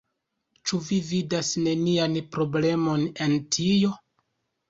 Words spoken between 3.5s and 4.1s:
tio?